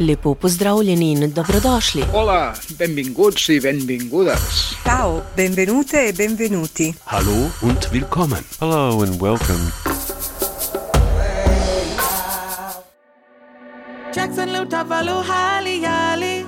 [0.00, 2.02] Lepo pozdravljeni in dobrodošli.
[2.12, 4.72] Hola, benvinguts i benvingudes.
[4.84, 6.94] Ciao, benvenute e benvenuti.
[7.04, 8.44] Hallo und willkommen.
[8.60, 9.72] Hello and welcome.
[14.14, 16.46] Jackson Lutavalu Hali Yali.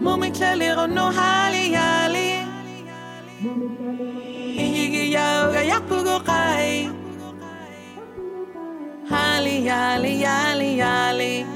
[0.00, 2.30] Mumi Clalero no Hali Yali.
[4.56, 7.05] Iyigi Yoga Yakugo Kai.
[9.08, 11.46] Hali Yali Yali Yali.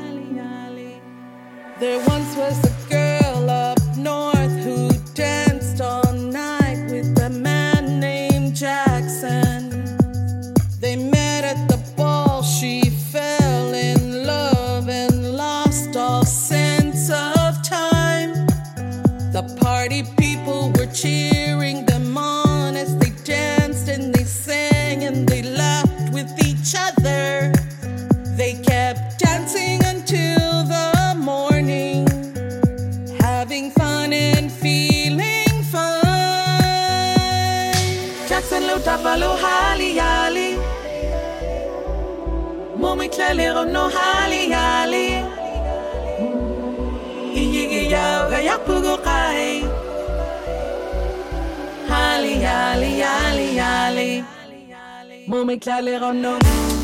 [1.80, 5.49] There once was a girl up north who danced
[39.00, 40.48] Lutavalu Hali Yali.
[42.76, 45.06] Mommy Clalero no Hali Yali.
[47.34, 49.64] Iyigi Yoga Yapugo Kai.
[51.88, 54.24] Hali Yali Yali Yali.
[55.26, 56.32] Mommy Clalero no.
[56.32, 56.79] Mommy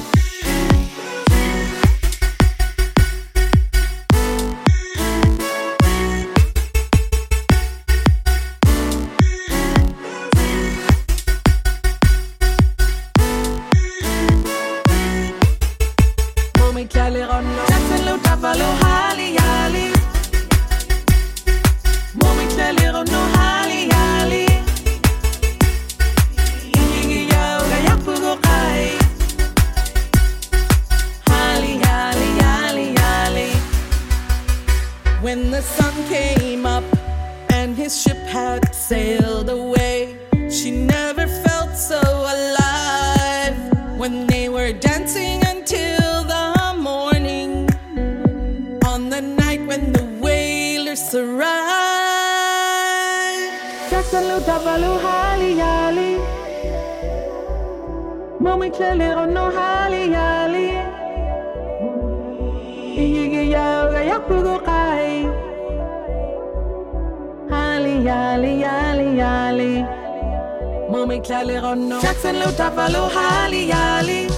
[71.47, 72.01] Clalero no.
[72.01, 74.29] Jackson Lutavalu Hali Yali.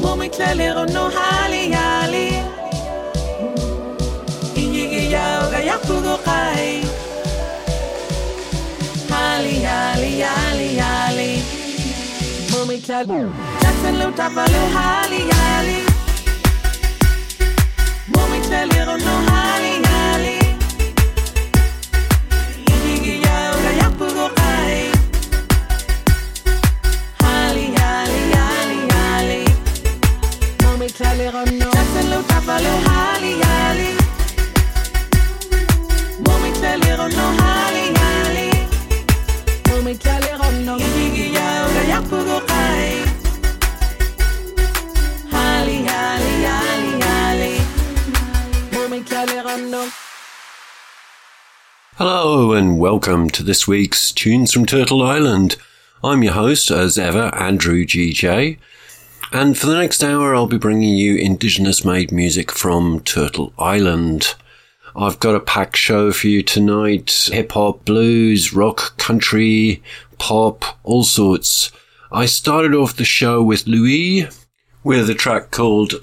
[0.00, 2.26] Mommy Clalero oh no Hali Yali.
[4.54, 6.84] Iyigi Yoga Yapugo Kai.
[9.10, 11.30] Hali Yali Yali Yali.
[12.52, 13.32] Mommy Clalero.
[13.62, 15.78] Jackson Lutavalu Hali Yali.
[18.14, 19.83] Mommy Clalero oh no Hali Yali.
[31.24, 31.70] Mommy Clalero no.
[31.70, 33.90] Jackson Lutavalu Hali Yali.
[36.26, 38.48] Mommy Clalero no Hali Yali.
[39.70, 40.76] Mommy Clalero no.
[40.76, 43.04] Iyigi Yoga Yapugo Kai.
[45.30, 45.78] Hali.
[48.72, 49.90] Mommy Clalero no.
[51.96, 55.56] Hello and welcome to this week's Tunes from Turtle Island.
[56.02, 58.58] I'm your host, as ever, Andrew GJ.
[59.34, 64.36] And for the next hour, I'll be bringing you Indigenous made music from Turtle Island.
[64.94, 69.82] I've got a packed show for you tonight hip hop, blues, rock, country,
[70.18, 71.72] pop, all sorts.
[72.12, 74.32] I started off the show with Looee
[74.84, 75.94] with a track called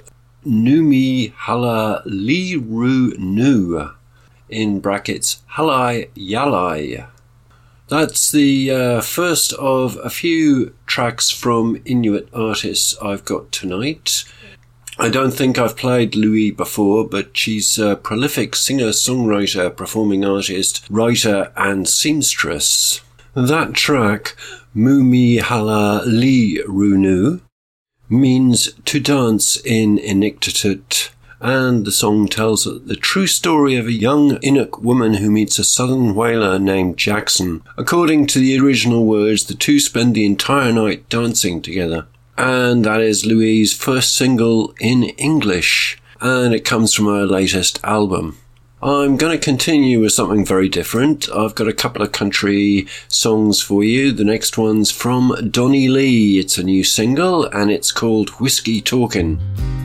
[0.44, 3.92] Numi Hala Li Ru Nu
[4.50, 7.08] in brackets Halai Yalai.
[7.92, 14.24] That's the uh, first of a few tracks from Inuit artists I've got tonight.
[14.98, 20.86] I don't think I've played Looee before, but she's a prolific singer, songwriter, performing artist,
[20.88, 23.02] writer, and seamstress.
[23.34, 24.36] That track,
[24.74, 27.42] Mumi Hala Li Runu,
[28.08, 31.10] means to dance in Inuktitut,
[31.42, 35.64] and the song tells the true story of a young Inuk woman who meets a
[35.64, 37.62] southern whaler named Jackson.
[37.76, 42.06] According to the original words, the two spend the entire night dancing together.
[42.38, 48.38] And that is Looee's first single in English, and it comes from her latest album.
[48.80, 51.28] I'm going to continue with something very different.
[51.30, 54.12] I've got a couple of country songs for you.
[54.12, 56.38] The next one's from Donny Lee.
[56.38, 59.81] It's a new single and it's called Whiskey Talkin'.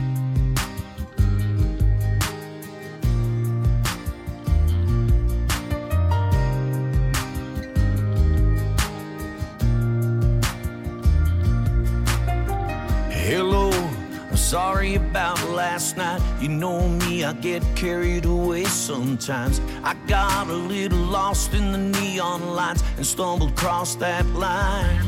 [14.98, 16.20] About last night.
[16.40, 19.60] You know me, I get carried away sometimes.
[19.82, 25.00] I got a little lost in the neon lights and stumbled across that line.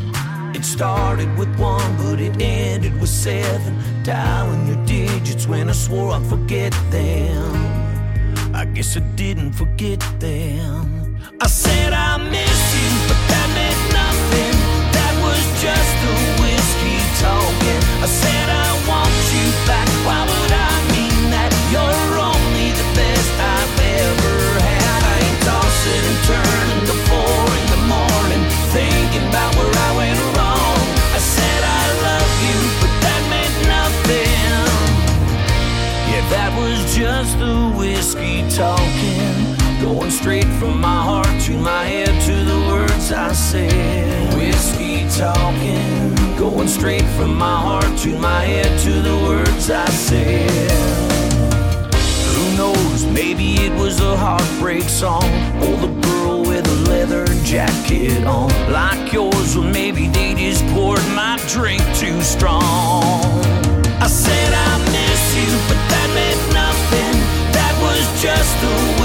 [0.54, 3.72] It started with one, but it ended with seven.
[4.02, 7.44] Dialing your digits when I swore I'd forget them.
[8.54, 11.18] I guess I didn't forget them.
[11.40, 14.56] I said I miss you, but that meant nothing.
[14.96, 16.29] That was just the
[40.30, 44.32] straight from my heart to my head to the words I said.
[44.36, 46.14] Whiskey talking.
[46.38, 50.70] Going straight from my heart to my head to the words I said.
[52.36, 55.28] Who knows, maybe it was a heartbreak song.
[55.64, 58.50] Or the girl with a leather jacket on.
[58.70, 63.24] Like yours, or maybe they just poured my drink too strong.
[63.98, 67.16] I said I miss you, but that meant nothing.
[67.50, 68.99] That was just the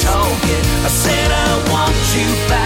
[0.00, 0.64] talking.
[0.84, 2.61] I said I want you back.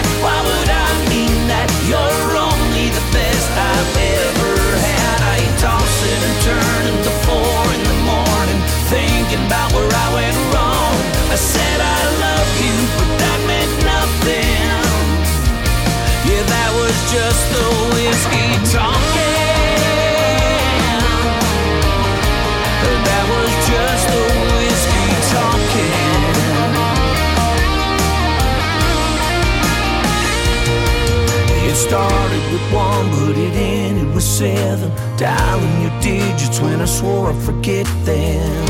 [31.87, 34.91] Started with one, but it ended with seven.
[35.17, 38.67] Dialing your digits when I swore I'd forget them.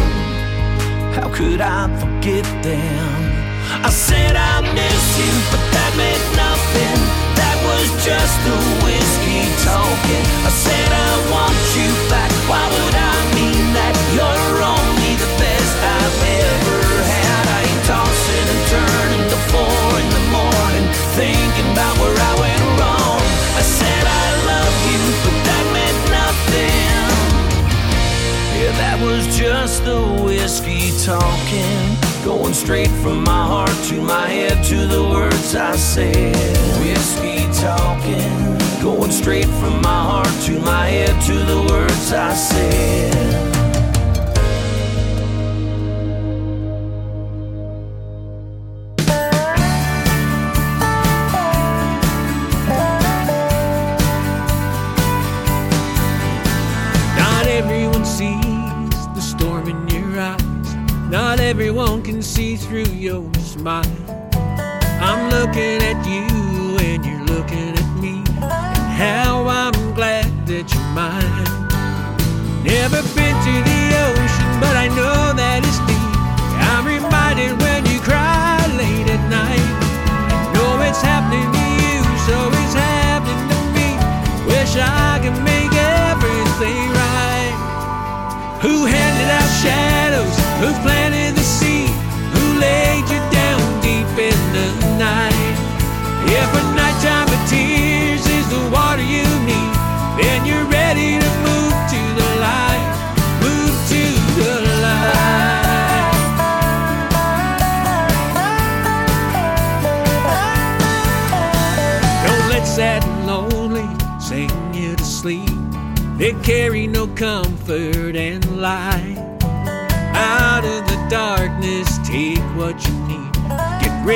[1.18, 3.18] How could I forget them?
[3.88, 7.00] I said I miss you, but that meant nothing.
[7.40, 10.26] That was just the whiskey talking.
[10.50, 11.77] I said I want you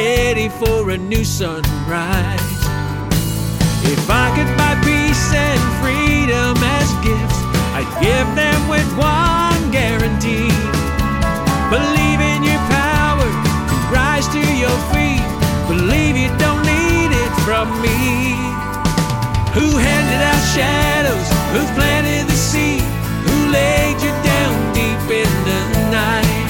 [0.01, 2.58] ready for a new sunrise.
[3.93, 7.39] If I could buy peace and freedom as gifts,
[7.77, 10.50] I'd give them with one guarantee.
[11.75, 13.29] Believe in your power,
[13.93, 15.25] rise to your feet.
[15.70, 18.01] Believe you don't need it from me.
[19.58, 21.27] Who handed out shadows?
[21.53, 22.86] Who planted the seed?
[23.27, 25.62] Who laid you down deep in the
[25.93, 26.41] night?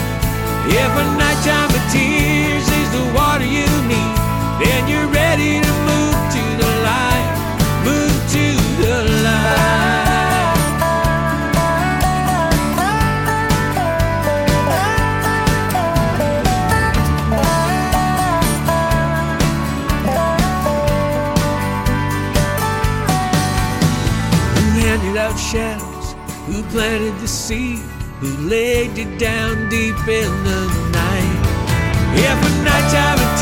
[0.72, 1.84] If a nighttime of
[28.52, 31.42] laid it down deep in the night?
[32.16, 33.40] If a nighttime of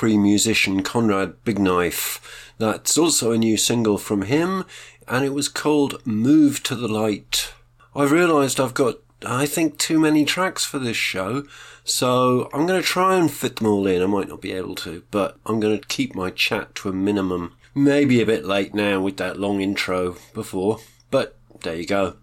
[0.00, 2.22] Cree musician Conrad Bigknife.
[2.56, 4.64] That's also a new single from him,
[5.06, 7.52] and it was called Move to the Light.
[7.94, 11.44] I've realised I've got, I think, too many tracks for this show,
[11.84, 14.02] so I'm going to try and fit them all in.
[14.02, 16.94] I might not be able to, but I'm going to keep my chat to a
[16.94, 17.52] minimum.
[17.74, 20.78] Maybe a bit late now with that long intro before,
[21.10, 22.16] but there you go.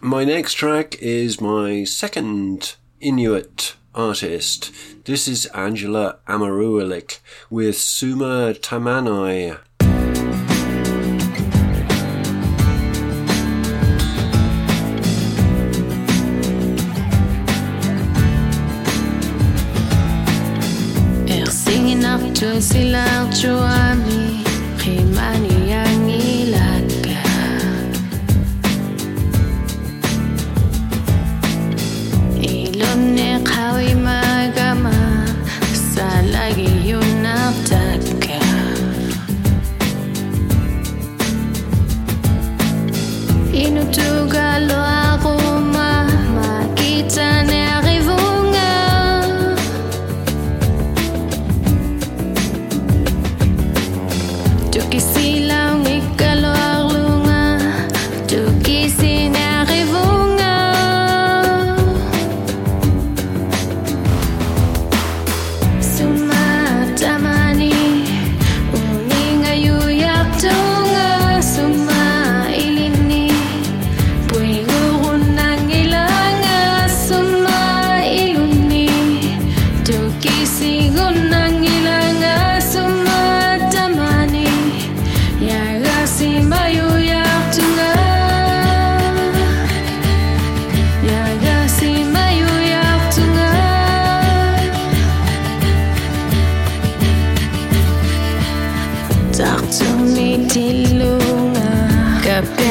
[0.00, 4.70] My next track is my second Inuit artist.
[5.06, 7.18] This is Angela Amarualik
[7.50, 9.58] with Summa Tamaani.
[21.30, 21.50] Er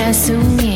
[0.08, 0.67] Kapesungilana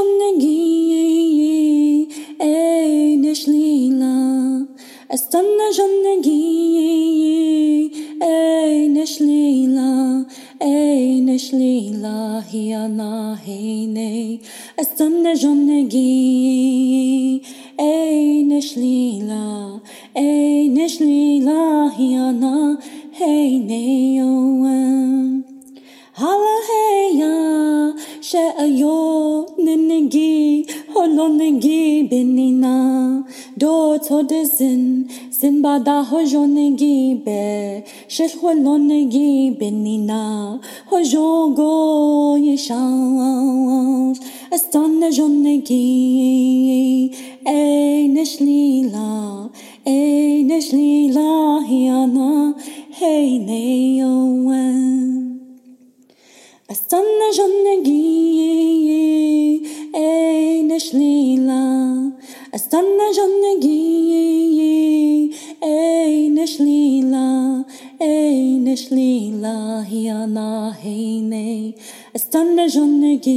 [0.00, 2.08] Stanna jonnegi
[2.40, 4.14] ey neşlila
[5.16, 6.40] Stanna jonnegi
[8.20, 10.26] ey neşlila
[10.60, 14.38] ey neşlila hiana heine
[14.80, 16.00] Astana jonegi
[17.78, 19.80] Eine shlila
[20.14, 22.78] Eine shlila hiana
[23.18, 25.44] heine yoem
[26.12, 29.49] Hala heya she'ayo
[30.00, 33.24] Holonengi Holonengi benina.
[33.60, 37.84] Do todezin Sinbada hojonengi be.
[38.08, 40.60] Şeş holonengi benina.
[40.90, 44.18] Hojongo yeşanş
[44.52, 45.80] Estane jonengi
[47.46, 49.50] Ey neşlila
[49.86, 52.54] Ey neşlila hiyana
[52.90, 55.40] Hey ne yowen
[56.70, 58.30] Estane jonengi
[59.92, 62.12] eine shlila
[62.52, 63.76] Astana jonnegi
[65.60, 67.64] eine shlila
[67.98, 71.74] eine shlila hiana heine
[72.14, 73.32] Astana jonnegi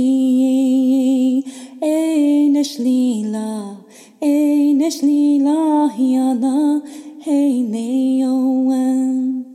[1.81, 3.77] eine shlila
[4.22, 6.81] eine shlila hiana
[7.25, 9.45] heine yoen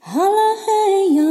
[0.00, 1.30] Hala heya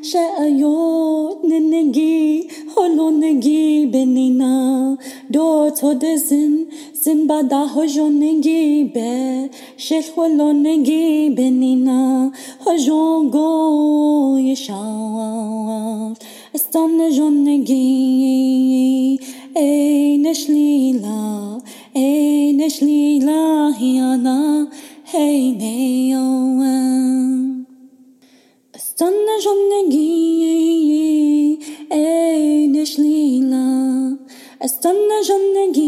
[0.00, 2.46] she'ayo ninigi
[2.78, 4.52] kolonegi benina
[5.34, 6.52] do to todezin
[7.02, 8.62] zin bada hojonegi
[8.94, 9.10] be
[9.84, 11.06] shel kolonegi
[11.36, 11.98] benina
[12.64, 13.48] hojongo
[14.48, 16.14] yeshav
[16.56, 17.88] estan jonegi
[19.66, 21.20] eynesh lila
[22.06, 23.42] eynesh lila
[23.80, 24.38] hiana
[25.12, 27.36] hey neoen
[28.78, 30.37] estan jonegi
[34.60, 35.86] Astana jonnegi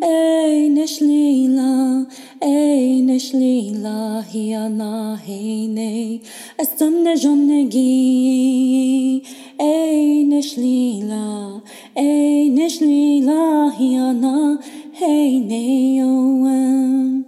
[0.00, 2.06] eine shlila
[2.40, 6.20] eine shlila hiana heine
[6.58, 9.22] Astana jonnegi
[9.60, 11.60] eine shlila
[11.94, 14.58] eine shlila hiana
[14.98, 15.62] heine
[15.98, 17.24] yoem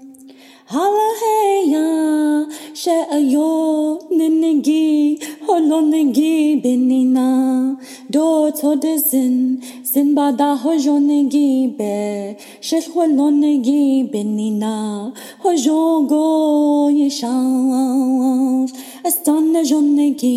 [0.73, 1.87] Hala heya
[2.73, 7.80] she'ayo ninigi holonigi benina do
[8.12, 15.12] Dotodizin, Sinbada hojonegibe, Sheshwalonegibe nina,
[15.44, 18.73] Hojogo yeshash,
[19.05, 20.35] Astanajonegi,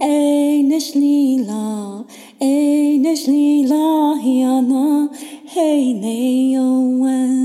[0.00, 2.04] Einish lila,
[2.40, 5.08] Einish lila hiana,
[5.46, 7.42] Hey neowen.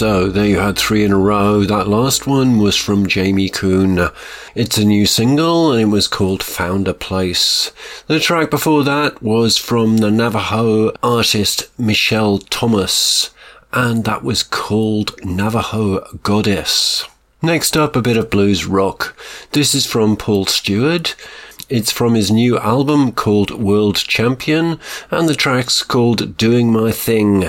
[0.03, 1.63] So there you had three in a row.
[1.63, 4.09] That last one was from Jamie Coon.
[4.53, 7.71] It's a new single and it was called Found a Place.
[8.09, 13.31] The track before that was from the Navajo artist Michelle Thomas
[13.73, 17.05] and that was called Navajo Goddess.
[17.41, 19.17] Next up, a bit of blues rock.
[19.53, 21.13] This is from Paul Steward.
[21.69, 24.81] It's from his new album called World Champion,
[25.13, 27.45] and the track's called Doing My Thing.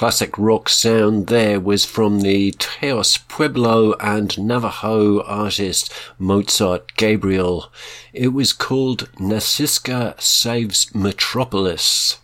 [0.00, 7.70] Classic rock sound there was from the Taos Pueblo and Navajo artist Mozart Gabriel.
[8.14, 12.16] It was called Nassica Saves Metropolis.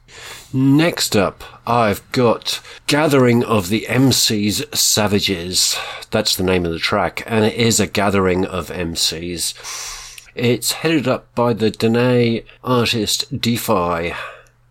[0.54, 5.76] Next up, I've got Gathering of the MCs Savages.
[6.10, 9.52] That's the name of the track, and it is a gathering of MCs.
[10.34, 14.16] It's headed up by the Dene artist Def-i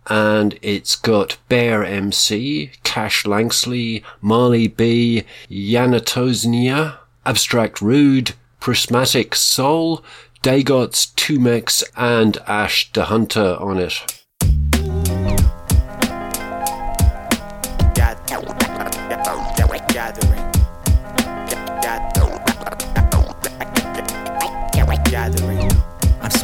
[0.08, 10.04] and it's got B3ar MC, Cash Lansky, Marley B, Yanatosnia, AbstractRude, Prismatic Soul,
[10.42, 14.16] Daygots, 2Mex, and Ash the Hunter on it.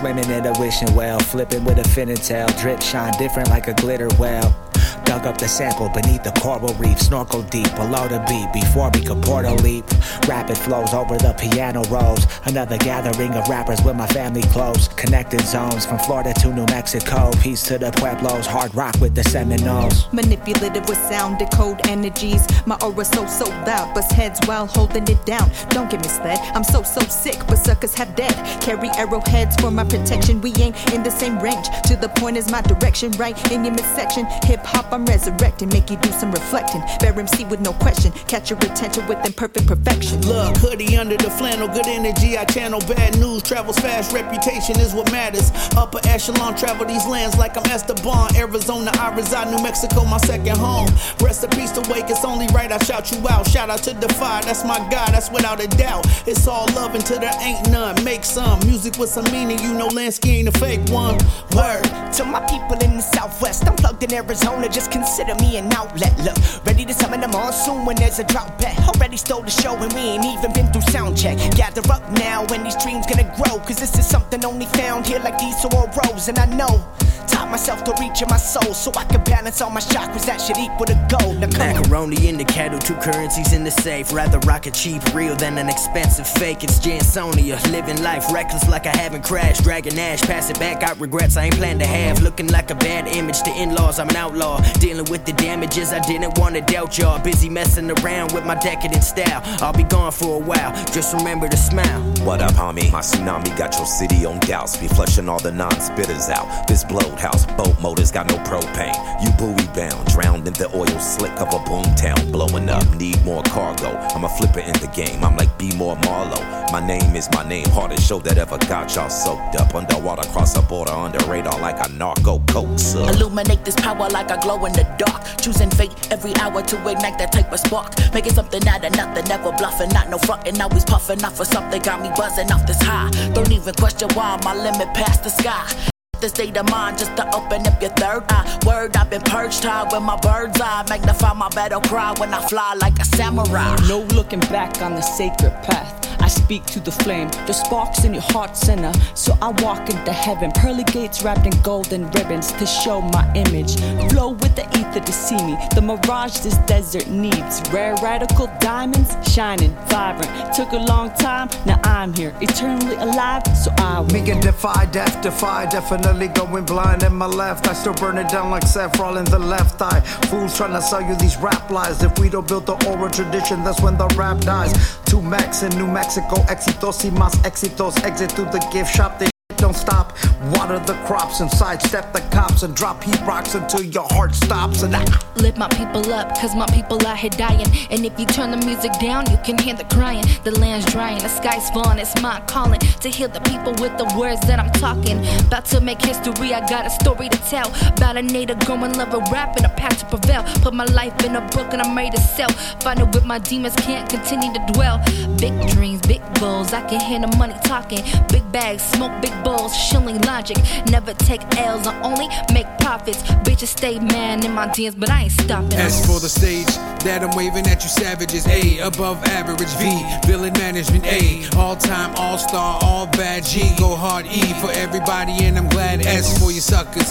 [0.03, 3.69] Swimming in a wishing well, flipping with a fin and tail, drip shine different like
[3.69, 4.72] a glitter well.
[5.13, 9.03] Dug up the sample beneath the coral reef, snorkel deep below the beat before we
[9.05, 9.85] could portal leap.
[10.27, 12.27] Rapid flows over the piano rolls.
[12.47, 14.89] Another gathering of rappers with my family close.
[14.89, 17.31] Connected zones from Florida to New Mexico.
[17.43, 20.11] Peace to the Pueblos, hard rock with the Seminoles.
[20.15, 22.47] Manipulative with sound, decode energies.
[22.65, 25.51] My aura so so loud, bust heads while holding it down.
[25.69, 28.33] Don't get misled, I'm so so sick, but suckers have dead.
[28.63, 30.41] Carry arrowheads for my protection.
[30.41, 31.67] We ain't in the same range.
[31.89, 34.25] To the point is my direction, right in your midsection.
[34.45, 36.81] Hip hop, I'm resurrecting, make you do some reflecting.
[37.01, 40.21] B3ar MC with no question, catch your attention with imperfect perfection.
[40.23, 42.39] Look, hoodie under the flannel, good energy.
[42.39, 45.51] I channel bad news, travels fast, reputation is what matters.
[45.77, 48.37] Upper echelon, travel these lands like I'm Esteban.
[48.37, 50.89] Arizona, I reside, New Mexico, my second home.
[51.21, 53.49] Rest in peace awake, it's only right I shout you out.
[53.49, 56.07] Shout out to Def-i, that's my guy, that's without a doubt.
[56.27, 58.03] It's all love until there ain't none.
[58.05, 61.19] Make some music with some meaning, you know Lansky ain't a fake one.
[61.55, 61.83] Word.
[62.15, 66.13] To my people in the Southwest, I'm plugged in Arizona, just consider me an outlet.
[66.21, 68.79] Look, ready to summon the monsoon when there's a drought bet.
[68.87, 71.39] Already stole the show and we ain't even been through sound check.
[71.57, 75.19] Gather up now when these dreams gonna grow, cause this is something only found here
[75.21, 76.29] like these or rose.
[76.29, 76.85] And I know,
[77.23, 80.41] taught myself to reach in my soul so I can balance all my chakras, that
[80.41, 81.39] should equal to gold.
[81.39, 81.83] Now come on.
[81.83, 84.13] Macaroni in the kettle, two currencies in the safe.
[84.13, 86.65] Rather rock a cheap real than an expensive fake.
[86.65, 89.63] It's Jantzonia, living life reckless like I haven't crashed.
[89.63, 92.23] Dragon Ash, pass it back, got regrets I ain't planned to have.
[92.23, 94.61] Looking like a bad image to in laws, I'm an outlaw.
[94.75, 97.19] Dealing with the damages I didn't want to doubt y'all.
[97.23, 99.43] Busy messing around with my decadent style.
[99.63, 102.01] I'll be gone for a while, just remember to smile.
[102.25, 102.91] What up, homie?
[102.93, 104.77] My tsunami got your city on douse.
[104.77, 106.67] Be flushing all the non-spitters out.
[106.69, 108.95] This blowed house, boat motors got no propane.
[109.23, 112.33] You buoy bound, drowned in the oil slick of a boomtown.
[112.33, 113.91] Blowing up, need more cargo.
[114.15, 115.25] I'm a flipper in the game.
[115.25, 116.43] I'm like B more Marlowe.
[116.73, 117.67] My name is my name.
[117.71, 119.75] Hardest show that ever got y'all soaked up.
[119.75, 123.09] Underwater, cross the border, under radar like a narco coke suck.
[123.15, 125.23] Illuminate this power like I glow in the dark.
[125.41, 127.93] Choosing fate every hour to ignite that type of spark.
[128.15, 130.61] Making something out of nothing, never bluffing, not no frontin'.
[130.61, 133.11] Always puffing off for something, got me buzzing off this high.
[133.35, 135.92] Don't even question why my limit past the sky.
[136.23, 138.61] The state of mind just to open up your third eye.
[138.65, 140.85] Word, I've been perched high with my bird's eye.
[140.89, 143.75] Magnify my battle cry when I fly like a samurai.
[143.89, 146.12] No looking back on the sacred path.
[146.33, 148.93] Speak to the flame, the sparks in your heart center.
[149.15, 153.77] So I walk into heaven, pearly gates wrapped in golden ribbons to show my image.
[154.11, 157.63] Flow with the ether to see me, the mirage this desert needs.
[157.71, 160.55] Rare radical diamonds, shining, vibrant.
[160.55, 163.43] Took a long time, now I'm here, eternally alive.
[163.57, 164.09] So I will.
[164.13, 167.69] Me and Def-i, death defy, definitely going blind in my left.
[167.69, 170.01] I still burn it down like saffron in the left eye.
[170.31, 172.03] Fools trying to sell you these rap lies.
[172.03, 174.73] If we don't build the oral tradition, that's when the rap dies.
[175.13, 177.95] 2Mex in New Mexico, exitos y más exitos.
[178.03, 180.17] Exit through the gift shop, they don't stop.
[180.51, 184.83] Water the crops and sidestep the cops and drop heat rocks until your heart stops.
[184.83, 185.05] And I
[185.37, 187.67] Lift my people up, cause my people out here dying.
[187.91, 190.25] And if you turn the music down, you can hear the crying.
[190.45, 194.07] The land's drying, the sky's falling, it's my calling to heal the people with the
[194.17, 195.19] words that I'm talking.
[195.47, 197.73] About to make history, I got a story to tell.
[197.97, 200.45] About a native growing love of rap and a path to prevail.
[200.63, 202.51] Put my life in a book and I'm ready to sell.
[202.81, 205.03] Find it with my demons, can't continue to dwell.
[205.39, 208.05] Big dreams, big goals, I can hear the money talking.
[208.29, 210.57] Big bags, smoke big bowls, shilling logic.
[210.91, 213.23] Never take L's, I only make profits.
[213.47, 215.75] Bitches stay man in my DMs, but I ain't stopping.
[215.75, 216.73] S for the stage
[217.07, 218.47] that I'm waving at you savages.
[218.47, 219.73] A above average.
[219.81, 219.85] V
[220.27, 221.05] villain management.
[221.05, 223.45] A all time all star, all bad.
[223.45, 224.25] G go hard.
[224.27, 226.07] E for everybody, and I'm glad.
[226.07, 227.11] S for you suckers.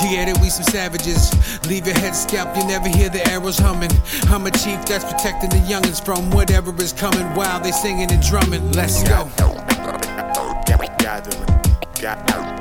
[0.00, 1.22] You get it, we some savages.
[1.66, 3.90] Leave your head scalped, you never hear the arrows humming.
[4.32, 8.22] I'm a chief that's protecting the youngins from whatever is coming while they singing and
[8.22, 8.70] drumming.
[8.72, 9.28] Let's go.
[10.66, 11.50] Gathering,
[11.98, 12.59] gathering,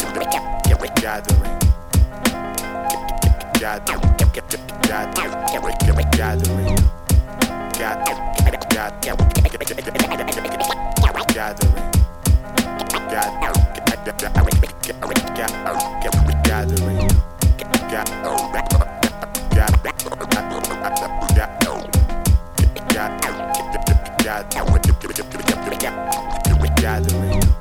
[26.82, 27.44] gathering.
[27.44, 27.59] I've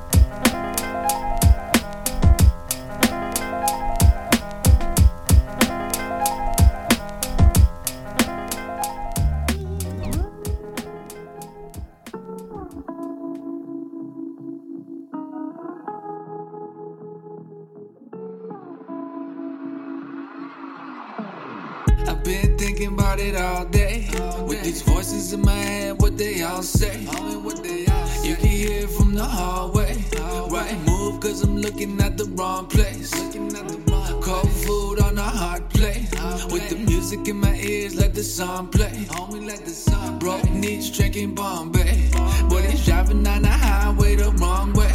[38.28, 40.28] ears, let the song play.
[40.28, 42.10] Broke needs drinking Bombay.
[42.48, 44.92] But he's driving down the highway the wrong way.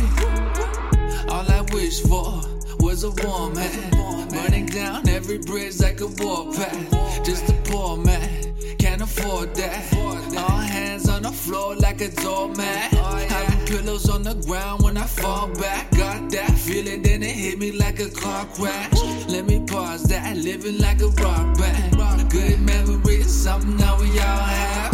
[1.29, 2.41] All I wish for
[2.79, 4.29] was a warm hand.
[4.31, 7.23] Burning down every bridge like a warpath.
[7.23, 8.55] Just a poor man,
[8.93, 9.95] can't afford that.
[10.37, 12.91] All hands on the floor like a doormat.
[12.93, 15.89] Having pillows on the ground when I fall back.
[15.97, 18.93] Got that feeling, then it hit me like a car crash.
[19.27, 21.97] Let me pause that, living like a rock band.
[22.29, 24.91] Good memory is something that we all have.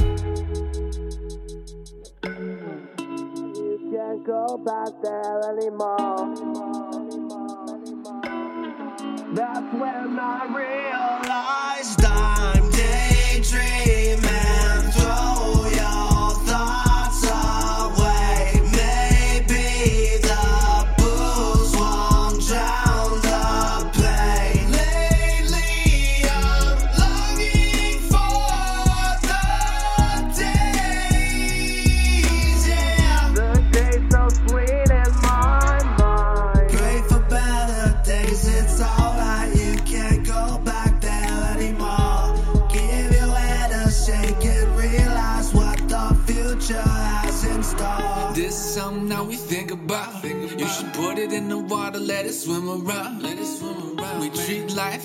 [3.92, 6.36] Can't go back there anymore.
[9.36, 12.29] That's when I realized I'm
[13.52, 14.29] daydreaming.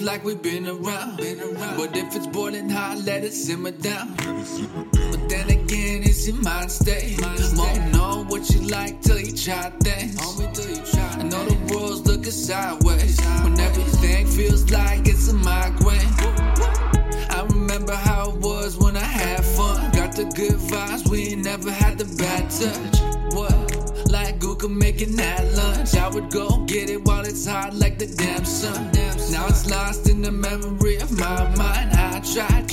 [0.04, 1.16] Like we've been around.
[1.16, 4.14] But if it's boiling hot, let it simmer down.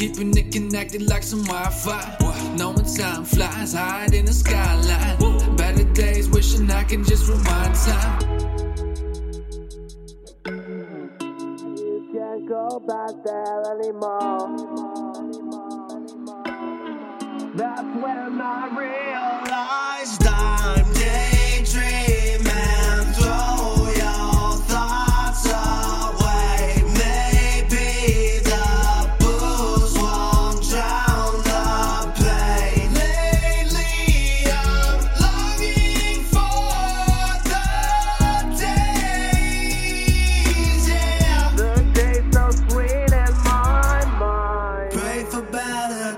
[0.01, 2.17] Keeping it connected like some Wi Fi.
[2.57, 5.55] Knowing time flies, hide in the skyline.
[5.55, 8.20] Better days, wishing I can just rewind time.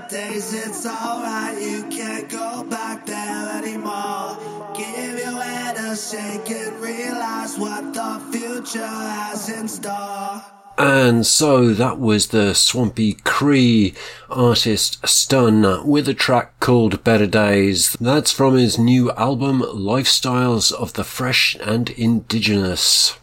[0.08, 0.52] Days.
[0.52, 1.60] It's alright.
[1.60, 4.36] You can't go back there anymore.
[4.76, 10.42] Give your head a shake and realize what the future has in store.
[10.76, 13.94] And so that was the Swampy Cree
[14.28, 17.96] artist Stun with a track called Better Dayz.
[17.98, 23.16] That's from his new album Lifestyles of the Fresh and Indigenous.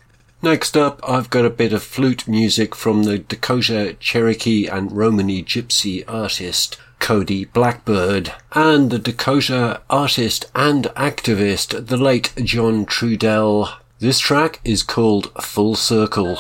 [0.44, 5.44] Next up, I've got a bit of flute music from the Dakota Cherokee and Romany
[5.44, 13.72] Gypsy artist Cody Blackbird and the Dakota artist and activist, the late John Trudell.
[14.00, 16.40] This track is called Full Circle.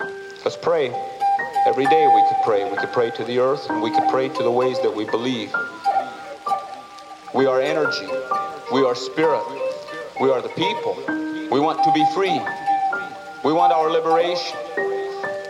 [0.00, 0.88] Let's pray.
[1.66, 2.64] Every day we could pray.
[2.70, 5.04] We could pray to the earth and we could pray to the ways that we
[5.04, 5.52] believe.
[7.34, 8.08] We are energy.
[8.72, 9.67] We are spirit.
[10.20, 10.96] We are the people.
[11.48, 12.40] We want to be free.
[13.44, 14.58] We want our liberation.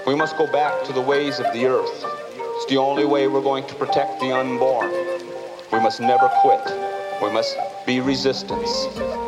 [0.06, 2.04] We must go back to the ways of the earth.
[2.04, 4.90] It's the only way we're going to protect the unborn.
[5.72, 6.60] We must never quit.
[7.22, 7.56] We must
[7.86, 9.27] be resistance.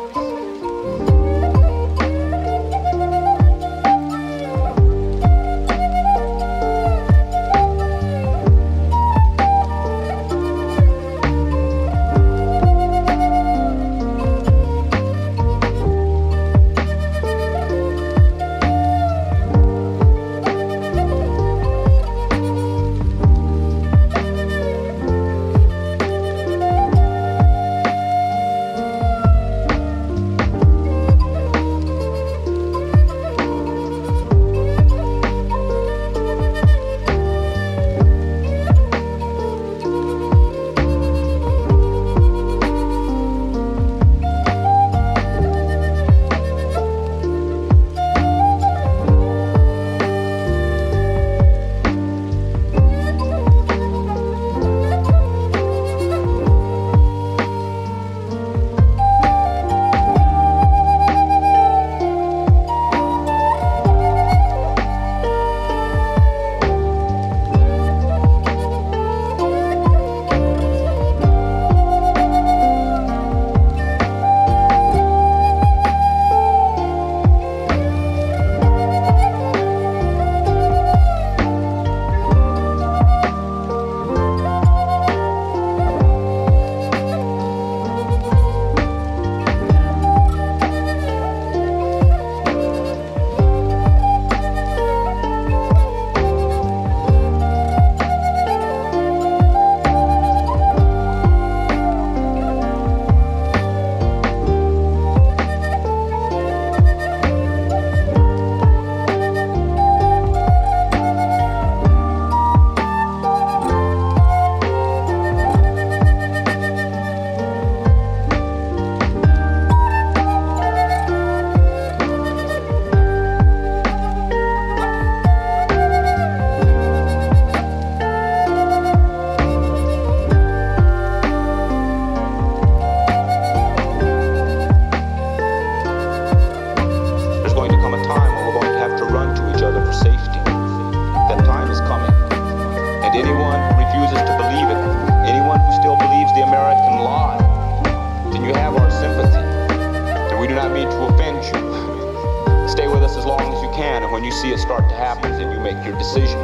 [155.21, 156.39] Start to happen, then you make your decision.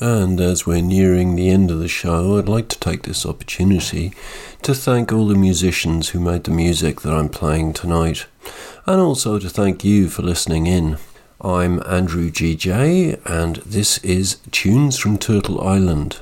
[0.00, 4.12] And as we're nearing the end of the show, I'd like to take this opportunity
[4.62, 8.26] to thank all the musicians who made the music that I'm playing tonight,
[8.86, 10.98] and also to thank you for listening in.
[11.40, 16.18] I'm Andrew GJ, and this is Tunes from Turtle Island.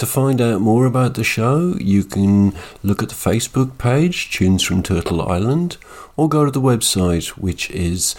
[0.00, 4.62] To find out more about the show, you can look at the Facebook page, Tunes
[4.62, 5.76] from Turtle Island,
[6.16, 8.16] or go to the website, which is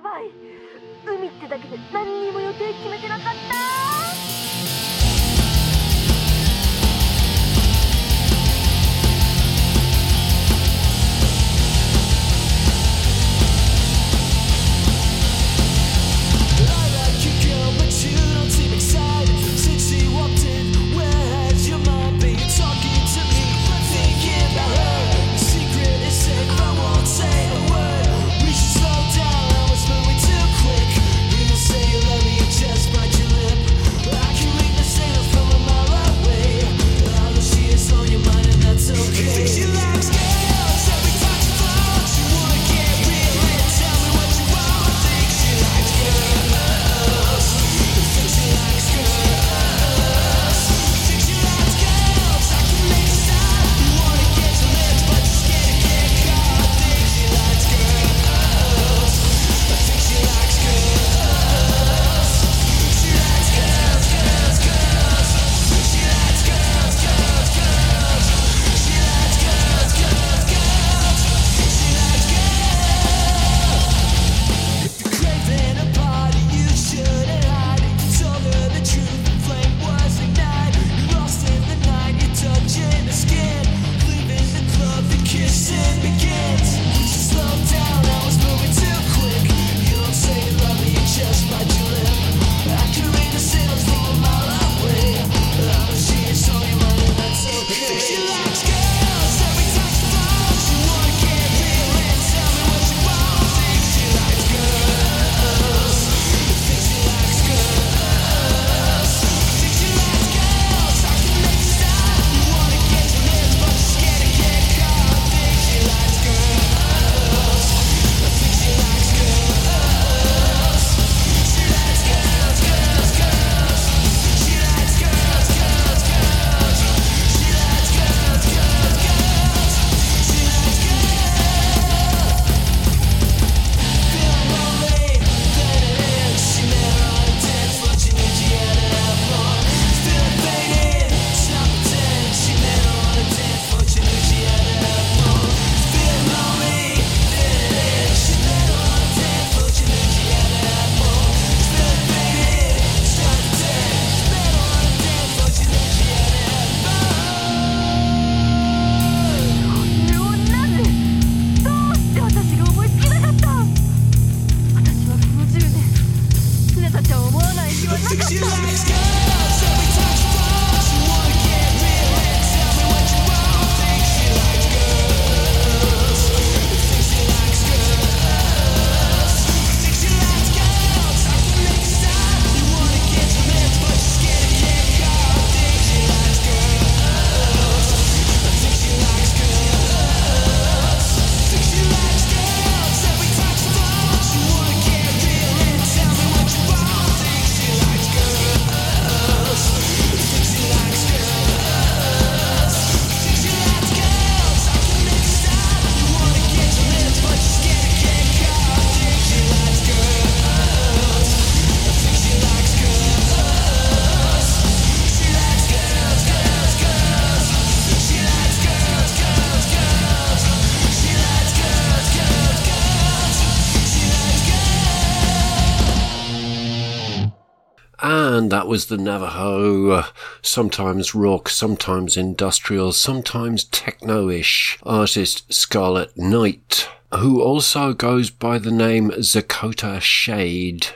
[228.76, 230.06] was the Navajo, uh,
[230.42, 239.12] sometimes rock, sometimes industrial, sometimes techno-ish artist Scarlet Night, who also goes by the name
[239.12, 240.88] Zakota Shade.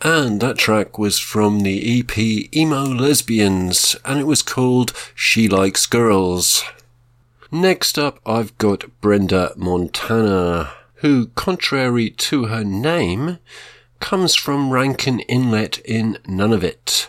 [0.00, 2.16] And that track was from the EP
[2.54, 6.62] Emo Lesbians, and it was called She Likes Girls.
[7.50, 13.38] Next up, I've got Brenda Montana, who, contrary to her name,
[14.04, 17.08] comes from Rankin Inlet in Nunavut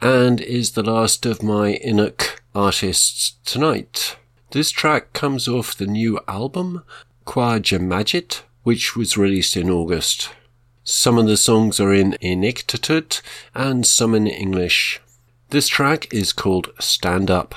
[0.00, 4.16] and is the last of my Inuk artists tonight.
[4.52, 6.82] This track comes off the new album,
[7.26, 10.30] Kwaja which was released in August.
[10.82, 13.20] Some of the songs are in Inuktitut
[13.54, 14.98] and some in English.
[15.50, 17.54] This track is called Stand Up.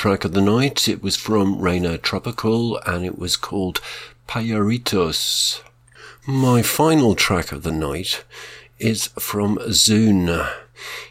[0.00, 0.88] Track of the night.
[0.88, 3.82] It was from Reyna Tropical and it was called
[4.26, 5.60] Pajaritos.
[6.26, 8.24] My final track of the night
[8.78, 10.40] is from Zoon.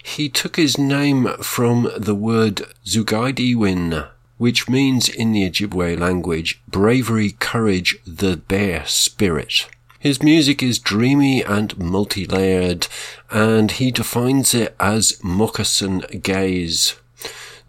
[0.01, 4.07] He took his name from the word Zoongide'ewin,
[4.39, 9.67] which means in the Ojibwe language bravery, courage, the bear spirit.
[9.99, 12.87] His music is dreamy and multi-layered,
[13.29, 16.95] and he defines it as moccasin gaze.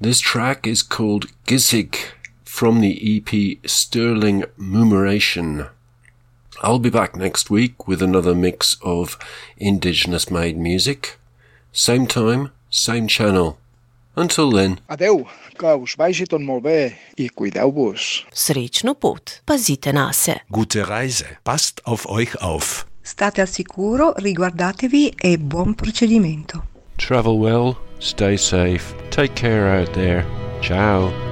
[0.03, 1.94] This track is called Giizhig
[2.42, 5.66] from the EP Sterling Murmuration.
[6.62, 9.18] I'll be back next week with another mix of
[9.59, 11.18] indigenous made music.
[11.72, 13.59] Same time, same channel.
[14.16, 14.80] Until then.
[14.88, 15.26] Adeu,
[15.59, 18.24] que us vagi tot molt bé i cuideu-vos.
[18.32, 20.38] Srečno pot, pazite na se.
[20.48, 21.36] Gute Reise.
[21.44, 22.86] Passt auf euch auf.
[23.05, 26.64] State al sicuro, riguardatevi e buon procedimento.
[26.96, 30.26] Travel well, stay safe, take care out there.
[30.61, 31.29] Ciao.